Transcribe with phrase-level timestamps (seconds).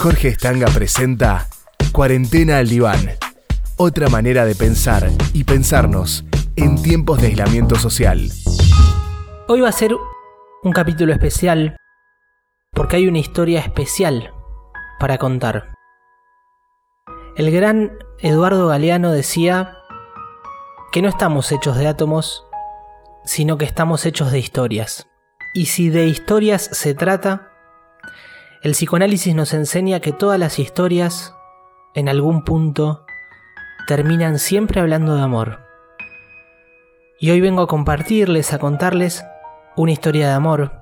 [0.00, 1.46] Jorge Estanga presenta
[1.92, 3.10] Cuarentena al Diván.
[3.76, 6.24] Otra manera de pensar y pensarnos
[6.56, 8.30] en tiempos de aislamiento social.
[9.46, 9.94] Hoy va a ser
[10.62, 11.76] un capítulo especial
[12.72, 14.32] porque hay una historia especial
[14.98, 15.74] para contar.
[17.36, 19.76] El gran Eduardo Galeano decía
[20.92, 22.46] que no estamos hechos de átomos,
[23.26, 25.08] sino que estamos hechos de historias.
[25.52, 27.49] Y si de historias se trata,
[28.62, 31.34] el psicoanálisis nos enseña que todas las historias,
[31.94, 33.06] en algún punto,
[33.86, 35.60] terminan siempre hablando de amor.
[37.18, 39.24] Y hoy vengo a compartirles, a contarles
[39.76, 40.72] una historia de amor.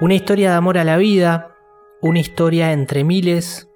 [0.00, 1.54] Una historia de amor a la vida,
[2.00, 3.68] una historia entre miles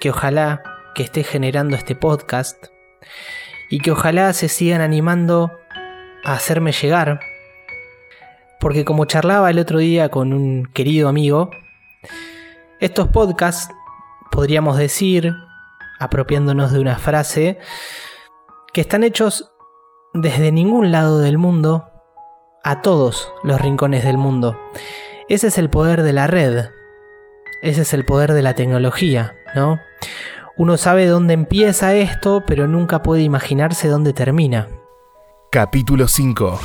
[0.00, 0.62] que ojalá
[0.94, 2.66] que esté generando este podcast
[3.68, 5.50] y que ojalá se sigan animando
[6.24, 7.20] a hacerme llegar.
[8.62, 11.50] Porque como charlaba el otro día con un querido amigo,
[12.78, 13.74] estos podcasts,
[14.30, 15.34] podríamos decir,
[15.98, 17.58] apropiándonos de una frase,
[18.72, 19.50] que están hechos
[20.14, 21.90] desde ningún lado del mundo
[22.62, 24.56] a todos los rincones del mundo.
[25.28, 26.66] Ese es el poder de la red.
[27.62, 29.80] Ese es el poder de la tecnología, ¿no?
[30.56, 34.68] Uno sabe dónde empieza esto, pero nunca puede imaginarse dónde termina.
[35.50, 36.60] Capítulo 5.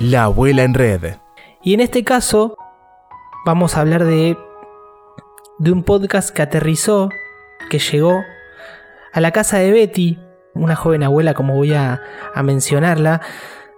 [0.00, 1.14] La abuela en red.
[1.62, 2.56] Y en este caso
[3.44, 4.36] vamos a hablar de,
[5.58, 7.08] de un podcast que aterrizó,
[7.70, 8.22] que llegó
[9.12, 10.18] a la casa de Betty,
[10.54, 12.00] una joven abuela como voy a,
[12.34, 13.20] a mencionarla,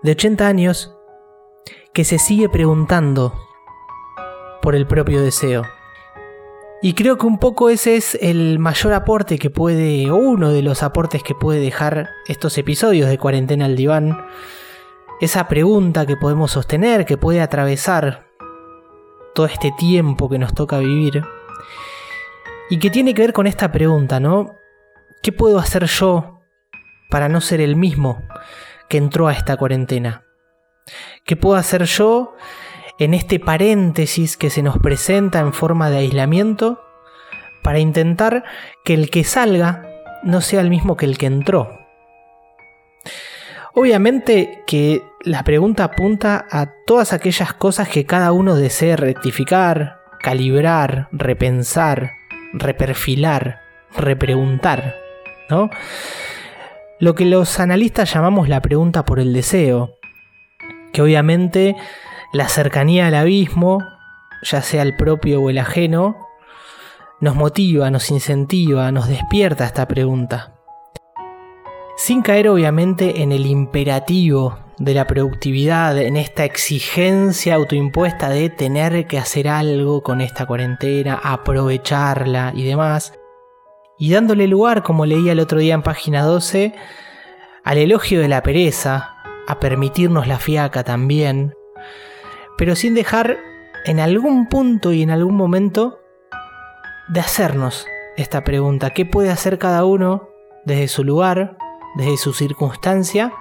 [0.03, 0.97] de 80 años,
[1.93, 3.35] que se sigue preguntando
[4.63, 5.65] por el propio deseo.
[6.83, 10.63] Y creo que un poco ese es el mayor aporte que puede, o uno de
[10.63, 14.17] los aportes que puede dejar estos episodios de Cuarentena al Diván.
[15.21, 18.27] Esa pregunta que podemos sostener, que puede atravesar
[19.35, 21.23] todo este tiempo que nos toca vivir.
[22.71, 24.55] Y que tiene que ver con esta pregunta, ¿no?
[25.23, 26.41] ¿Qué puedo hacer yo
[27.11, 28.23] para no ser el mismo
[28.89, 30.25] que entró a esta cuarentena?
[31.25, 32.35] ¿Qué puedo hacer yo
[32.99, 36.83] en este paréntesis que se nos presenta en forma de aislamiento
[37.63, 38.45] para intentar
[38.85, 39.87] que el que salga
[40.23, 41.71] no sea el mismo que el que entró.
[43.75, 51.09] Obviamente que la pregunta apunta a todas aquellas cosas que cada uno desee rectificar, calibrar,
[51.13, 52.13] repensar,
[52.55, 53.61] reperfilar,
[53.97, 54.97] repreguntar,
[55.51, 55.69] ¿no?
[56.99, 59.97] Lo que los analistas llamamos la pregunta por el deseo,
[60.93, 61.77] que obviamente
[62.33, 63.79] la cercanía al abismo,
[64.43, 66.17] ya sea el propio o el ajeno,
[67.21, 70.55] nos motiva, nos incentiva, nos despierta esta pregunta.
[71.97, 79.07] Sin caer obviamente en el imperativo de la productividad, en esta exigencia autoimpuesta de tener
[79.07, 83.13] que hacer algo con esta cuarentena, aprovecharla y demás,
[83.99, 86.75] y dándole lugar, como leía el otro día en página 12,
[87.63, 91.55] al elogio de la pereza, a permitirnos la fiaca también,
[92.57, 93.37] pero sin dejar
[93.85, 96.01] en algún punto y en algún momento
[97.09, 97.87] de hacernos
[98.17, 98.91] esta pregunta.
[98.91, 100.31] ¿Qué puede hacer cada uno
[100.65, 101.59] desde su lugar,
[101.97, 103.35] desde su circunstancia,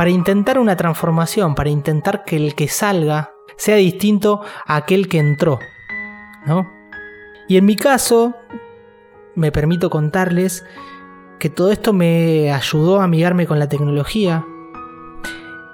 [0.00, 5.18] para intentar una transformación, para intentar que el que salga sea distinto a aquel que
[5.18, 5.58] entró?
[6.46, 6.66] ¿No?
[7.48, 8.34] Y en mi caso,
[9.34, 10.64] me permito contarles
[11.38, 14.42] que todo esto me ayudó a amigarme con la tecnología,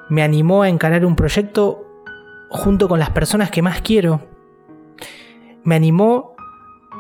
[0.08, 1.86] me animó a encarar un proyecto
[2.50, 4.22] junto con las personas que más quiero.
[5.62, 6.34] Me animó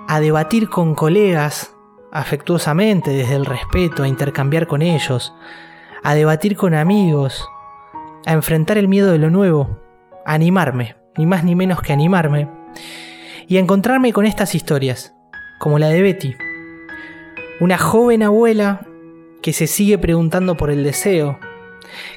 [0.06, 1.74] a debatir con colegas
[2.12, 5.34] afectuosamente, desde el respeto, a intercambiar con ellos,
[6.06, 7.50] a debatir con amigos,
[8.26, 9.80] a enfrentar el miedo de lo nuevo,
[10.24, 12.48] a animarme, ni más ni menos que animarme,
[13.48, 15.16] y a encontrarme con estas historias,
[15.58, 16.36] como la de Betty,
[17.58, 18.86] una joven abuela
[19.42, 21.40] que se sigue preguntando por el deseo,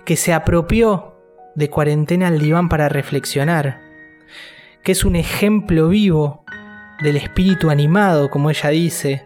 [0.05, 1.15] que se apropió
[1.55, 3.81] de cuarentena al diván para reflexionar,
[4.83, 6.45] que es un ejemplo vivo
[7.01, 9.25] del espíritu animado, como ella dice,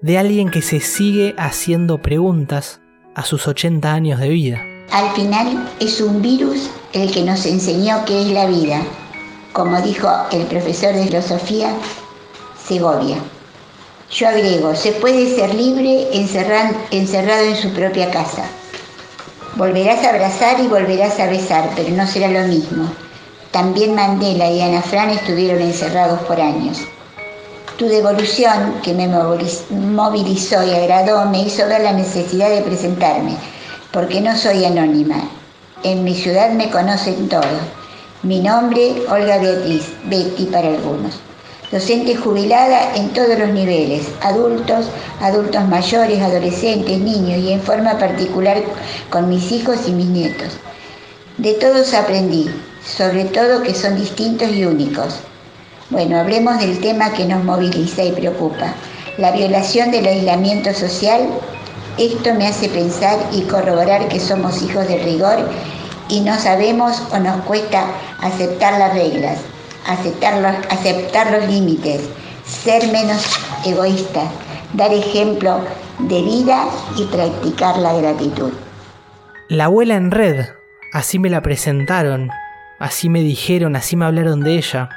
[0.00, 2.82] de alguien que se sigue haciendo preguntas
[3.18, 4.64] a sus 80 años de vida.
[4.92, 8.80] Al final es un virus el que nos enseñó qué es la vida,
[9.52, 11.74] como dijo el profesor de filosofía
[12.64, 13.16] Segovia.
[14.12, 18.44] Yo agrego, se puede ser libre encerrado en su propia casa.
[19.56, 22.88] Volverás a abrazar y volverás a besar, pero no será lo mismo.
[23.50, 26.78] También Mandela y Ana Fran estuvieron encerrados por años.
[27.78, 33.36] Tu devolución, que me movilizó y agradó, me hizo ver la necesidad de presentarme,
[33.92, 35.30] porque no soy anónima.
[35.84, 37.46] En mi ciudad me conocen todos.
[38.24, 41.20] Mi nombre, Olga Beatriz, Betty para algunos.
[41.70, 44.86] docente jubilada en todos los niveles, adultos,
[45.20, 48.60] adultos mayores, adolescentes, niños y en forma particular
[49.08, 50.56] con mis hijos y mis nietos.
[51.36, 52.50] De todos aprendí,
[52.84, 55.20] sobre todo que son distintos y únicos.
[55.90, 58.74] Bueno, hablemos del tema que nos moviliza y preocupa,
[59.16, 61.22] la violación del aislamiento social.
[61.96, 65.48] Esto me hace pensar y corroborar que somos hijos del rigor
[66.10, 67.86] y no sabemos o nos cuesta
[68.20, 69.40] aceptar las reglas,
[69.86, 72.02] aceptar los, aceptar los límites,
[72.44, 73.24] ser menos
[73.64, 74.28] egoístas,
[74.74, 75.60] dar ejemplo
[76.00, 76.66] de vida
[76.98, 78.52] y practicar la gratitud.
[79.48, 80.44] La abuela en red,
[80.92, 82.28] así me la presentaron,
[82.78, 84.90] así me dijeron, así me hablaron de ella.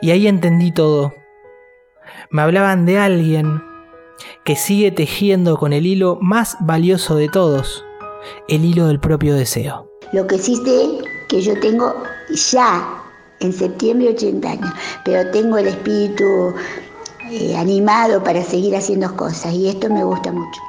[0.00, 1.14] Y ahí entendí todo.
[2.30, 3.62] Me hablaban de alguien
[4.44, 7.84] que sigue tejiendo con el hilo más valioso de todos,
[8.48, 9.90] el hilo del propio deseo.
[10.12, 11.94] Lo que sí sé que yo tengo
[12.52, 13.02] ya
[13.40, 14.70] en septiembre 80 años,
[15.04, 16.54] pero tengo el espíritu
[17.30, 20.60] eh, animado para seguir haciendo cosas y esto me gusta mucho.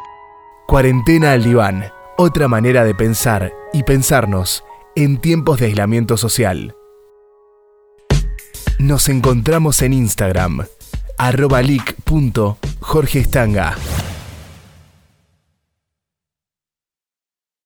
[0.68, 1.86] Cuarentena al diván,
[2.18, 4.64] otra manera de pensar y pensarnos
[4.96, 6.76] en tiempos de aislamiento social.
[8.88, 10.66] Nos encontramos en Instagram,
[11.18, 13.76] arroba leak.jorgestanga.